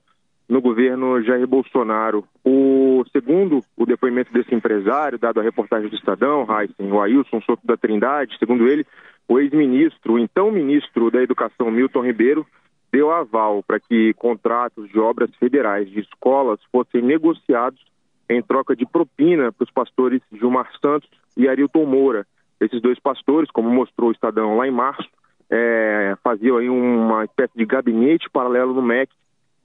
no 0.49 0.59
governo 0.59 1.21
Jair 1.21 1.47
Bolsonaro. 1.47 2.25
O 2.43 3.05
segundo 3.11 3.63
o 3.77 3.85
depoimento 3.85 4.33
desse 4.33 4.53
empresário, 4.53 5.19
dado 5.19 5.39
a 5.39 5.43
reportagem 5.43 5.87
do 5.87 5.95
Estadão, 5.95 6.47
Heisen, 6.49 6.91
o 6.91 6.99
Ailson 6.99 7.39
Souto 7.41 7.65
da 7.65 7.77
Trindade, 7.77 8.37
segundo 8.39 8.67
ele, 8.67 8.85
o 9.27 9.39
ex-ministro, 9.39 10.17
então 10.17 10.51
ministro 10.51 11.11
da 11.11 11.21
Educação, 11.21 11.69
Milton 11.69 12.03
Ribeiro, 12.03 12.47
deu 12.91 13.11
aval 13.11 13.61
para 13.61 13.79
que 13.79 14.11
contratos 14.15 14.89
de 14.89 14.99
obras 14.99 15.29
federais 15.35 15.87
de 15.87 15.99
escolas 15.99 16.59
fossem 16.71 17.03
negociados 17.03 17.79
em 18.27 18.41
troca 18.41 18.75
de 18.75 18.87
propina 18.87 19.51
para 19.51 19.63
os 19.63 19.71
pastores 19.71 20.21
Gilmar 20.31 20.71
Santos 20.81 21.07
e 21.37 21.47
Arilton 21.47 21.85
Moura. 21.85 22.25
Esses 22.59 22.81
dois 22.81 22.99
pastores, 22.99 23.51
como 23.51 23.69
mostrou 23.69 24.09
o 24.09 24.11
Estadão 24.11 24.57
lá 24.57 24.67
em 24.67 24.71
março, 24.71 25.07
é, 25.49 26.15
faziam 26.23 26.57
aí 26.57 26.69
uma 26.69 27.23
espécie 27.25 27.53
de 27.55 27.65
gabinete 27.65 28.29
paralelo 28.31 28.73
no 28.73 28.81
MEC 28.81 29.11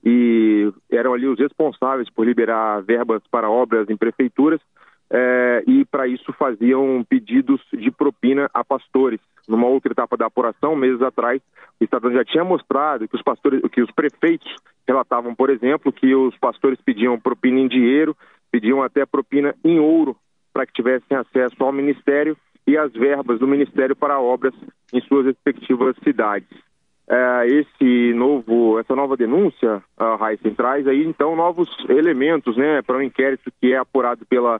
e 0.05 0.71
eram 0.91 1.13
ali 1.13 1.27
os 1.27 1.39
responsáveis 1.39 2.09
por 2.11 2.25
liberar 2.25 2.83
verbas 2.83 3.23
para 3.31 3.49
obras 3.49 3.89
em 3.89 3.97
prefeituras 3.97 4.61
é, 5.09 5.63
e 5.67 5.83
para 5.85 6.07
isso 6.07 6.31
faziam 6.33 7.03
pedidos 7.07 7.61
de 7.73 7.89
propina 7.89 8.49
a 8.53 8.63
pastores. 8.63 9.19
Numa 9.47 9.67
outra 9.67 9.91
etapa 9.91 10.15
da 10.17 10.27
apuração, 10.27 10.75
meses 10.75 11.01
atrás, 11.01 11.41
o 11.79 11.83
Estadão 11.83 12.11
já 12.11 12.23
tinha 12.23 12.43
mostrado 12.43 13.07
que 13.07 13.15
os 13.15 13.21
pastores, 13.21 13.61
que 13.71 13.81
os 13.81 13.91
prefeitos 13.91 14.55
relatavam, 14.87 15.33
por 15.35 15.49
exemplo, 15.49 15.91
que 15.91 16.13
os 16.13 16.35
pastores 16.37 16.79
pediam 16.83 17.19
propina 17.19 17.59
em 17.59 17.67
dinheiro, 17.67 18.15
pediam 18.51 18.81
até 18.81 19.05
propina 19.05 19.55
em 19.63 19.79
ouro 19.79 20.15
para 20.53 20.65
que 20.65 20.73
tivessem 20.73 21.17
acesso 21.17 21.55
ao 21.59 21.71
ministério 21.71 22.37
e 22.67 22.77
às 22.77 22.91
verbas 22.93 23.39
do 23.39 23.47
ministério 23.47 23.95
para 23.95 24.19
obras 24.19 24.53
em 24.91 25.01
suas 25.01 25.25
respectivas 25.25 25.95
cidades 26.03 26.64
é, 27.07 27.47
esse 27.47 28.13
novo, 28.13 28.79
essa 28.79 28.95
nova 28.95 29.15
denúncia, 29.15 29.83
a 29.97 30.31
Heisen 30.31 30.55
traz 30.55 30.87
aí 30.87 31.05
então 31.05 31.35
novos 31.35 31.69
elementos, 31.87 32.57
né, 32.57 32.81
para 32.81 32.97
um 32.97 33.01
inquérito 33.01 33.51
que 33.61 33.73
é 33.73 33.77
apurado 33.77 34.25
pela 34.25 34.59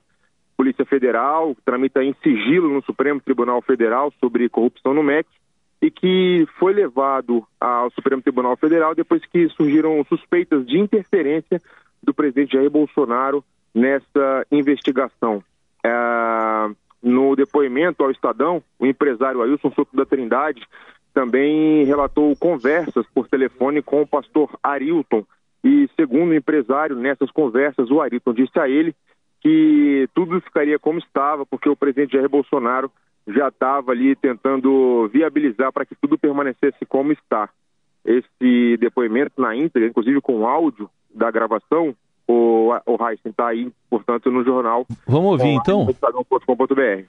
Polícia 0.55 0.85
Federal, 0.85 1.55
tramita 1.65 2.03
em 2.03 2.15
sigilo 2.23 2.69
no 2.69 2.83
Supremo 2.83 3.19
Tribunal 3.19 3.61
Federal 3.61 4.13
sobre 4.19 4.47
corrupção 4.47 4.93
no 4.93 5.03
MEC 5.03 5.27
e 5.81 5.91
que 5.91 6.47
foi 6.57 6.73
levado 6.73 7.45
ao 7.59 7.91
Supremo 7.91 8.21
Tribunal 8.21 8.55
Federal 8.55 8.95
depois 8.95 9.25
que 9.25 9.49
surgiram 9.49 10.03
suspeitas 10.07 10.65
de 10.65 10.79
interferência 10.79 11.61
do 12.01 12.13
presidente 12.13 12.53
Jair 12.53 12.69
Bolsonaro 12.69 13.43
nessa 13.73 14.45
investigação. 14.51 15.43
É, 15.83 16.69
no 17.03 17.35
depoimento 17.35 18.03
ao 18.03 18.11
Estadão, 18.11 18.63
o 18.79 18.85
empresário 18.85 19.41
Ailson 19.41 19.71
Souto 19.71 19.95
da 19.95 20.05
Trindade 20.05 20.61
também 21.15 21.85
relatou 21.85 22.35
conversas 22.35 23.05
por 23.13 23.29
telefone 23.29 23.81
com 23.81 24.01
o 24.01 24.07
pastor 24.07 24.49
Arilton. 24.61 25.25
E, 25.63 25.89
segundo 25.95 26.31
o 26.31 26.35
empresário, 26.35 26.97
nessas 26.97 27.31
conversas, 27.31 27.89
o 27.89 28.01
Arilton 28.01 28.33
disse 28.33 28.59
a 28.59 28.67
ele 28.67 28.93
que 29.39 30.09
tudo 30.13 30.41
ficaria 30.41 30.77
como 30.77 30.99
estava, 30.99 31.45
porque 31.45 31.69
o 31.69 31.75
presidente 31.75 32.11
Jair 32.13 32.27
Bolsonaro 32.27 32.91
já 33.25 33.47
estava 33.47 33.91
ali 33.91 34.13
tentando 34.15 35.07
viabilizar 35.07 35.71
para 35.71 35.85
que 35.85 35.95
tudo 35.95 36.17
permanecesse 36.17 36.85
como 36.85 37.13
está. 37.13 37.49
Esse 38.03 38.77
depoimento 38.77 39.41
na 39.41 39.55
íntegra, 39.55 39.87
inclusive 39.87 40.19
com 40.19 40.45
áudio 40.45 40.89
da 41.13 41.31
gravação, 41.31 41.95
o, 42.27 42.71
o 42.85 43.07
Heisen 43.07 43.31
está 43.31 43.47
aí, 43.47 43.71
portanto, 43.89 44.31
no 44.31 44.43
jornal. 44.43 44.85
Vamos 45.07 45.31
ouvir 45.31 45.49
então? 45.49 45.87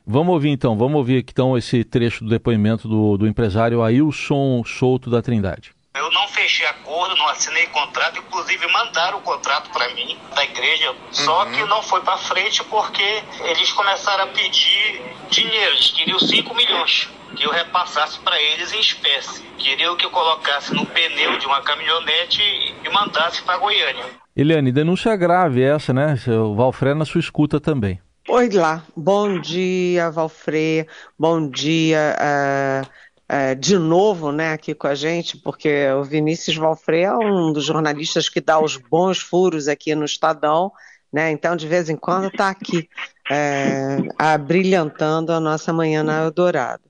Vamos 0.06 0.34
ouvir 0.34 0.50
então, 0.50 0.76
vamos 0.76 0.96
ouvir 0.96 1.18
aqui 1.18 1.32
então 1.32 1.56
esse 1.56 1.84
trecho 1.84 2.24
do 2.24 2.30
depoimento 2.30 2.88
do, 2.88 3.16
do 3.16 3.26
empresário 3.26 3.82
Ailson 3.82 4.62
Souto 4.64 5.10
da 5.10 5.22
Trindade. 5.22 5.74
Eu 5.94 6.10
não 6.10 6.28
fechei 6.28 6.66
acordo, 6.66 7.16
não 7.16 7.26
assinei 7.28 7.66
contrato, 7.68 8.18
inclusive 8.18 8.66
mandaram 8.66 9.18
o 9.18 9.22
contrato 9.22 9.70
para 9.70 9.88
mim 9.94 10.18
da 10.34 10.44
igreja, 10.44 10.94
só 11.10 11.44
uhum. 11.44 11.52
que 11.52 11.64
não 11.64 11.82
foi 11.82 12.02
para 12.02 12.18
frente 12.18 12.62
porque 12.64 13.22
eles 13.44 13.72
começaram 13.72 14.24
a 14.24 14.26
pedir 14.26 15.02
dinheiro, 15.30 15.72
eles 15.72 15.90
queriam 15.92 16.18
5 16.18 16.54
milhões 16.54 17.08
que 17.34 17.44
eu 17.44 17.50
repassasse 17.50 18.18
para 18.20 18.40
eles 18.40 18.72
em 18.74 18.80
espécie. 18.80 19.42
Queriam 19.56 19.96
que 19.96 20.04
eu 20.04 20.10
colocasse 20.10 20.74
no 20.74 20.84
pneu 20.84 21.38
de 21.38 21.46
uma 21.46 21.62
caminhonete 21.62 22.42
e 22.42 22.88
mandasse 22.90 23.42
para 23.42 23.56
Goiânia. 23.56 24.04
Eliane, 24.36 24.70
denúncia 24.70 25.16
grave 25.16 25.62
essa, 25.62 25.92
né? 25.92 26.14
O 26.28 26.54
Valfré 26.54 26.94
na 26.94 27.04
sua 27.04 27.20
escuta 27.20 27.58
também. 27.58 28.00
Oi 28.28 28.50
lá, 28.50 28.84
bom 28.94 29.40
dia, 29.40 30.10
Valfré, 30.10 30.86
bom 31.18 31.48
dia. 31.48 32.16
Uh 32.20 33.06
é, 33.28 33.54
de 33.54 33.76
novo 33.76 34.30
né, 34.30 34.52
aqui 34.52 34.74
com 34.74 34.86
a 34.86 34.94
gente, 34.94 35.36
porque 35.38 35.88
o 35.90 36.04
Vinícius 36.04 36.56
Valfré 36.56 37.02
é 37.02 37.12
um 37.12 37.52
dos 37.52 37.64
jornalistas 37.64 38.28
que 38.28 38.40
dá 38.40 38.60
os 38.60 38.76
bons 38.76 39.18
furos 39.18 39.66
aqui 39.66 39.94
no 39.94 40.04
Estadão, 40.04 40.70
né? 41.12 41.30
Então, 41.30 41.56
de 41.56 41.66
vez 41.66 41.88
em 41.88 41.96
quando, 41.96 42.28
está 42.28 42.50
aqui 42.50 42.88
é, 43.30 43.98
abrilhantando 44.16 45.32
a 45.32 45.40
nossa 45.40 45.72
manhã 45.72 46.04
na 46.04 46.22
Eldorado. 46.22 46.84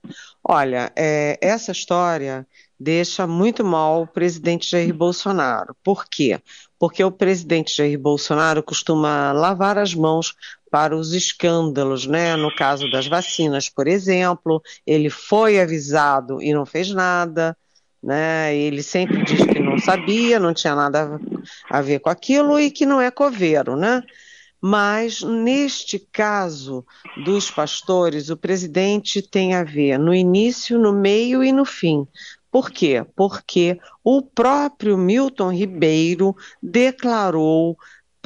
Olha, 0.45 0.93
é, 0.95 1.38
essa 1.41 1.73
história 1.73 2.47
deixa 2.78 3.26
muito 3.26 3.64
mal 3.64 4.02
o 4.02 4.06
presidente 4.06 4.71
Jair 4.71 4.95
Bolsonaro. 4.95 5.76
Por 5.83 6.04
quê? 6.04 6.40
Porque 6.78 7.02
o 7.02 7.11
presidente 7.11 7.76
Jair 7.76 7.99
Bolsonaro 7.99 8.62
costuma 8.62 9.33
lavar 9.33 9.78
as 9.78 9.95
mãos 9.95 10.35
para 10.71 10.97
os 10.97 11.12
escândalos, 11.12 12.06
né? 12.06 12.37
No 12.37 12.54
caso 12.54 12.90
das 12.90 13.06
vacinas, 13.06 13.68
por 13.68 13.87
exemplo, 13.87 14.62
ele 14.87 15.09
foi 15.09 15.61
avisado 15.61 16.42
e 16.42 16.52
não 16.52 16.66
fez 16.66 16.90
nada, 16.90 17.56
né? 18.02 18.54
Ele 18.54 18.83
sempre 18.83 19.25
diz 19.25 19.45
que 19.47 19.59
não 19.59 19.78
sabia, 19.78 20.38
não 20.38 20.52
tinha 20.52 20.75
nada 20.75 21.18
a 21.71 21.80
ver 21.80 22.00
com 22.00 22.11
aquilo 22.11 22.59
e 22.61 22.71
que 22.71 22.85
não 22.85 23.00
é 23.00 23.11
coveiro, 23.11 23.76
né? 23.76 24.02
Mas 24.61 25.23
neste 25.23 25.99
caso 25.99 26.85
dos 27.25 27.50
pastores, 27.50 28.30
o 28.30 28.37
presidente 28.37 29.23
tem 29.23 29.54
a 29.54 29.62
ver 29.62 29.99
no 29.99 30.14
início, 30.14 30.78
no 30.78 30.92
meio 30.92 31.45
e 31.45 31.52
no 31.52 31.64
fim. 31.64 32.06
Por 32.50 32.71
quê? 32.71 33.05
Porque 33.15 33.79
o 34.03 34.23
próprio 34.23 34.97
Milton 34.97 35.53
Ribeiro 35.53 36.35
declarou 36.62 37.76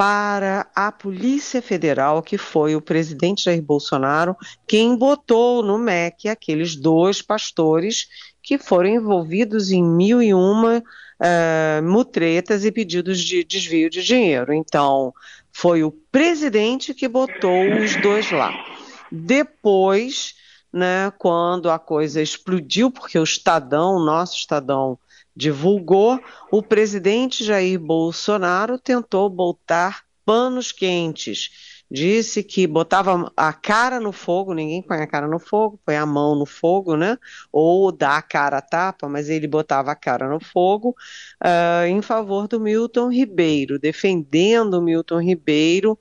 para 0.00 0.66
a 0.74 0.90
Polícia 0.90 1.60
Federal, 1.60 2.22
que 2.22 2.38
foi 2.38 2.74
o 2.74 2.80
presidente 2.80 3.44
Jair 3.44 3.60
Bolsonaro 3.60 4.34
quem 4.66 4.96
botou 4.96 5.62
no 5.62 5.76
MEC 5.76 6.26
aqueles 6.28 6.74
dois 6.74 7.20
pastores 7.20 8.08
que 8.42 8.56
foram 8.56 8.88
envolvidos 8.88 9.70
em 9.70 9.82
mil 9.82 10.22
e 10.22 10.32
uma 10.32 10.78
uh, 10.78 11.82
mutretas 11.82 12.64
e 12.64 12.72
pedidos 12.72 13.20
de 13.20 13.44
desvio 13.44 13.90
de 13.90 14.02
dinheiro. 14.02 14.54
Então, 14.54 15.12
foi 15.52 15.82
o 15.82 15.90
presidente 15.90 16.94
que 16.94 17.06
botou 17.06 17.74
os 17.82 17.94
dois 17.96 18.30
lá. 18.30 18.52
Depois, 19.12 20.34
né, 20.72 21.10
quando 21.18 21.70
a 21.70 21.78
coisa 21.78 22.22
explodiu, 22.22 22.90
porque 22.90 23.18
o 23.18 23.24
Estadão, 23.24 24.04
nosso 24.04 24.36
Estadão, 24.36 24.98
divulgou, 25.34 26.20
o 26.50 26.62
presidente 26.62 27.44
Jair 27.44 27.78
Bolsonaro 27.78 28.78
tentou 28.78 29.28
botar 29.28 30.02
panos 30.24 30.72
quentes. 30.72 31.50
Disse 31.90 32.44
que 32.44 32.68
botava 32.68 33.32
a 33.36 33.52
cara 33.52 33.98
no 33.98 34.12
fogo, 34.12 34.54
ninguém 34.54 34.80
põe 34.80 34.98
a 34.98 35.06
cara 35.08 35.26
no 35.26 35.40
fogo, 35.40 35.80
põe 35.84 35.96
a 35.96 36.06
mão 36.06 36.36
no 36.36 36.46
fogo, 36.46 36.96
né? 36.96 37.18
Ou 37.50 37.90
dá 37.90 38.16
a 38.18 38.22
cara 38.22 38.58
a 38.58 38.62
tapa, 38.62 39.08
mas 39.08 39.28
ele 39.28 39.48
botava 39.48 39.90
a 39.90 39.96
cara 39.96 40.28
no 40.28 40.38
fogo 40.38 40.94
uh, 41.42 41.84
em 41.86 42.00
favor 42.00 42.46
do 42.46 42.60
Milton 42.60 43.10
Ribeiro, 43.10 43.76
defendendo 43.76 44.74
o 44.74 44.82
Milton 44.82 45.20
Ribeiro, 45.20 45.98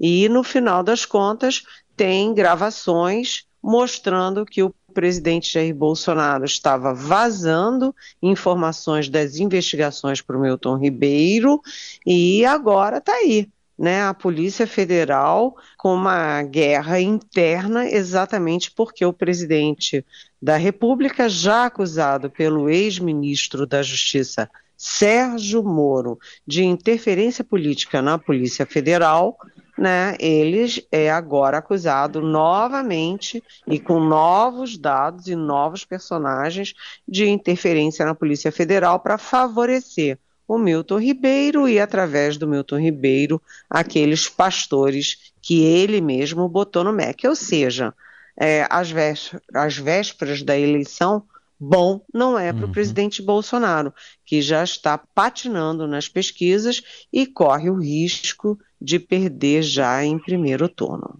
e 0.00 0.28
no 0.28 0.42
final 0.42 0.82
das 0.82 1.04
contas 1.04 1.62
tem 1.96 2.34
gravações 2.34 3.47
mostrando 3.68 4.46
que 4.46 4.62
o 4.62 4.74
presidente 4.94 5.52
Jair 5.52 5.74
Bolsonaro 5.74 6.46
estava 6.46 6.94
vazando 6.94 7.94
informações 8.22 9.10
das 9.10 9.36
investigações 9.36 10.22
para 10.22 10.38
o 10.38 10.40
Milton 10.40 10.78
Ribeiro 10.78 11.60
e 12.06 12.46
agora 12.46 12.96
está 12.96 13.12
aí. 13.12 13.46
Né, 13.78 14.02
a 14.02 14.12
Polícia 14.12 14.66
Federal 14.66 15.54
com 15.76 15.94
uma 15.94 16.42
guerra 16.42 16.98
interna, 16.98 17.88
exatamente 17.88 18.72
porque 18.72 19.04
o 19.04 19.12
presidente 19.12 20.04
da 20.42 20.56
República, 20.56 21.28
já 21.28 21.66
acusado 21.66 22.28
pelo 22.28 22.68
ex-ministro 22.68 23.64
da 23.68 23.80
Justiça 23.80 24.50
Sérgio 24.76 25.62
Moro 25.62 26.18
de 26.44 26.64
interferência 26.64 27.44
política 27.44 28.02
na 28.02 28.18
Polícia 28.18 28.66
Federal, 28.66 29.38
né, 29.78 30.16
ele 30.18 30.66
é 30.90 31.08
agora 31.08 31.58
acusado 31.58 32.20
novamente 32.20 33.42
e 33.66 33.78
com 33.78 34.00
novos 34.00 34.76
dados 34.76 35.28
e 35.28 35.36
novos 35.36 35.84
personagens 35.84 36.74
de 37.06 37.28
interferência 37.28 38.04
na 38.04 38.14
Polícia 38.14 38.50
Federal 38.50 38.98
para 38.98 39.16
favorecer 39.16 40.18
o 40.48 40.58
Milton 40.58 40.98
Ribeiro 40.98 41.68
e, 41.68 41.78
através 41.78 42.36
do 42.36 42.48
Milton 42.48 42.80
Ribeiro, 42.80 43.40
aqueles 43.70 44.28
pastores 44.28 45.32
que 45.40 45.62
ele 45.62 46.00
mesmo 46.00 46.48
botou 46.48 46.82
no 46.82 46.92
MEC. 46.92 47.28
Ou 47.28 47.36
seja, 47.36 47.94
é, 48.36 48.66
às, 48.70 48.90
vésperas, 48.90 49.42
às 49.54 49.76
vésperas 49.76 50.42
da 50.42 50.58
eleição, 50.58 51.22
bom 51.60 52.00
não 52.12 52.38
é 52.38 52.52
para 52.52 52.62
o 52.62 52.66
uhum. 52.66 52.72
presidente 52.72 53.20
Bolsonaro, 53.20 53.92
que 54.24 54.40
já 54.40 54.64
está 54.64 54.96
patinando 54.96 55.86
nas 55.86 56.08
pesquisas 56.08 56.82
e 57.12 57.26
corre 57.26 57.68
o 57.68 57.78
risco 57.78 58.58
de 58.80 58.98
perder 58.98 59.62
já 59.62 60.04
em 60.04 60.18
primeiro 60.18 60.68
turno. 60.68 61.16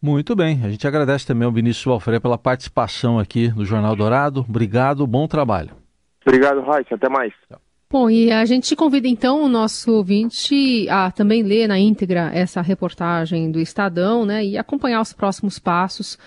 Muito 0.00 0.36
bem, 0.36 0.60
a 0.64 0.70
gente 0.70 0.86
agradece 0.86 1.26
também 1.26 1.44
ao 1.44 1.52
Vinícius 1.52 1.84
Valfré 1.84 2.20
pela 2.20 2.38
participação 2.38 3.18
aqui 3.18 3.48
no 3.48 3.64
Jornal 3.64 3.96
Dourado. 3.96 4.46
Obrigado, 4.48 5.06
bom 5.06 5.26
trabalho. 5.26 5.70
Obrigado, 6.24 6.60
Raíssa, 6.60 6.94
até 6.94 7.08
mais. 7.08 7.32
Bom, 7.90 8.08
e 8.08 8.30
a 8.30 8.44
gente 8.44 8.76
convida 8.76 9.08
então 9.08 9.42
o 9.42 9.48
nosso 9.48 9.90
ouvinte 9.92 10.86
a 10.90 11.10
também 11.10 11.42
ler 11.42 11.66
na 11.66 11.78
íntegra 11.78 12.30
essa 12.34 12.60
reportagem 12.60 13.50
do 13.50 13.58
Estadão, 13.58 14.26
né, 14.26 14.44
e 14.44 14.58
acompanhar 14.58 15.00
os 15.00 15.12
próximos 15.12 15.58
passos 15.58 16.18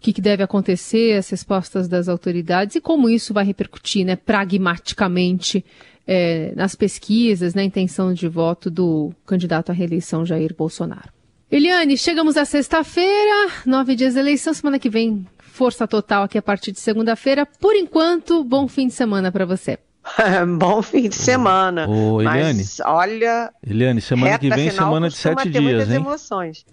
que, 0.00 0.12
que 0.12 0.20
deve 0.20 0.42
acontecer, 0.42 1.16
as 1.16 1.30
respostas 1.30 1.86
das 1.86 2.08
autoridades 2.08 2.76
e 2.76 2.80
como 2.80 3.08
isso 3.08 3.32
vai 3.32 3.44
repercutir 3.44 4.04
né, 4.04 4.16
pragmaticamente 4.16 5.64
é, 6.06 6.52
nas 6.56 6.74
pesquisas, 6.74 7.54
na 7.54 7.62
intenção 7.62 8.12
de 8.12 8.28
voto 8.28 8.70
do 8.70 9.12
candidato 9.26 9.70
à 9.70 9.74
reeleição 9.74 10.26
Jair 10.26 10.54
Bolsonaro. 10.54 11.10
Eliane, 11.50 11.98
chegamos 11.98 12.36
à 12.36 12.44
sexta-feira, 12.44 13.50
nove 13.66 13.94
dias 13.94 14.14
de 14.14 14.20
eleição, 14.20 14.54
semana 14.54 14.78
que 14.78 14.88
vem, 14.88 15.26
força 15.38 15.86
total 15.86 16.22
aqui 16.22 16.38
a 16.38 16.42
partir 16.42 16.72
de 16.72 16.80
segunda-feira. 16.80 17.46
Por 17.60 17.76
enquanto, 17.76 18.42
bom 18.42 18.66
fim 18.66 18.86
de 18.86 18.94
semana 18.94 19.30
para 19.30 19.44
você. 19.44 19.78
bom 20.58 20.82
fim 20.82 21.08
de 21.08 21.14
semana. 21.14 21.88
Ô, 21.88 22.20
Eliane. 22.20 22.58
Mas, 22.58 22.80
olha. 22.84 23.52
Eliane, 23.64 24.00
semana 24.00 24.38
que 24.38 24.48
vem, 24.48 24.70
semana 24.70 25.08
de 25.08 25.16
sete 25.16 25.50
dias, 25.50 25.90
hein? 25.90 25.96
Emoções. 25.96 26.64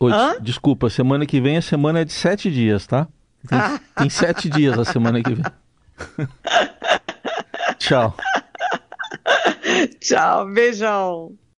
Oi, 0.00 0.12
desculpa, 0.40 0.90
semana 0.90 1.26
que 1.26 1.40
vem 1.40 1.58
a 1.58 1.62
semana 1.62 2.00
é 2.00 2.04
de 2.04 2.12
sete 2.12 2.50
dias, 2.50 2.86
tá? 2.86 3.06
Tem, 3.46 3.58
tem 3.96 4.10
sete 4.10 4.48
dias 4.48 4.78
a 4.78 4.84
semana 4.84 5.22
que 5.22 5.34
vem. 5.34 5.44
Tchau. 7.78 8.16
Tchau, 10.00 10.46
beijão. 10.46 11.36